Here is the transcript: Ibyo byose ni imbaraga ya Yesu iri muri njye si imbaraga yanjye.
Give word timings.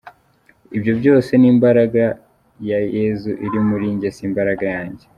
Ibyo 0.77 0.93
byose 0.99 1.31
ni 1.37 1.47
imbaraga 1.53 2.03
ya 2.69 2.79
Yesu 2.95 3.29
iri 3.45 3.59
muri 3.67 3.85
njye 3.95 4.09
si 4.15 4.21
imbaraga 4.29 4.65
yanjye. 4.75 5.05